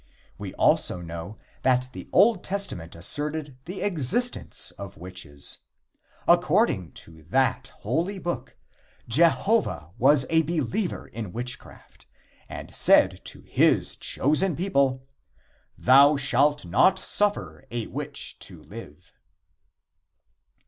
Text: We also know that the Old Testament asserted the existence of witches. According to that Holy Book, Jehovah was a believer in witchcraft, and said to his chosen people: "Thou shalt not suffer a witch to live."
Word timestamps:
We 0.39 0.55
also 0.55 0.99
know 0.99 1.37
that 1.61 1.89
the 1.93 2.09
Old 2.11 2.43
Testament 2.43 2.95
asserted 2.95 3.59
the 3.65 3.83
existence 3.83 4.71
of 4.71 4.97
witches. 4.97 5.59
According 6.27 6.93
to 7.05 7.21
that 7.25 7.67
Holy 7.81 8.17
Book, 8.17 8.57
Jehovah 9.07 9.91
was 9.99 10.25
a 10.31 10.41
believer 10.41 11.05
in 11.07 11.31
witchcraft, 11.33 12.07
and 12.49 12.73
said 12.73 13.23
to 13.25 13.43
his 13.43 13.95
chosen 13.95 14.55
people: 14.55 15.05
"Thou 15.77 16.17
shalt 16.17 16.65
not 16.65 16.97
suffer 16.97 17.65
a 17.69 17.85
witch 17.85 18.39
to 18.39 18.63
live." 18.63 19.13